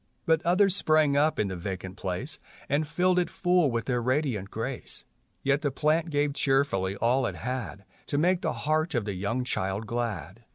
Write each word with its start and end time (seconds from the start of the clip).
SOWN. 0.25 0.37
41 0.37 0.37
But 0.43 0.49
others 0.49 0.75
sprang 0.75 1.15
up 1.15 1.39
in 1.39 1.47
the 1.49 1.55
vacant 1.55 1.95
place 1.95 2.39
And 2.67 2.87
filled 2.87 3.19
it 3.19 3.29
full 3.29 3.69
with 3.69 3.85
their 3.85 4.01
radiant 4.01 4.49
grace; 4.49 5.05
Yet 5.43 5.61
the 5.61 5.69
plant 5.69 6.09
gave 6.09 6.33
cheerfully 6.33 6.95
all 6.95 7.27
it 7.27 7.35
had 7.35 7.85
To 8.07 8.17
make 8.17 8.41
the 8.41 8.51
heart 8.65 8.95
of 8.95 9.05
the 9.05 9.13
young 9.13 9.43
child 9.43 9.85
glad. 9.85 10.43